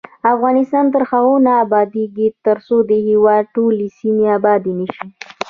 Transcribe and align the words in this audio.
افغانستان 0.33 0.85
تر 0.93 1.03
هغو 1.11 1.35
نه 1.45 1.53
ابادیږي، 1.65 2.27
ترڅو 2.45 2.75
د 2.89 2.91
هیواد 3.07 3.43
ټولې 3.55 3.87
سیمې 3.99 4.25
آبادې 4.37 4.73
نه 4.79 4.87
شي. 4.95 5.07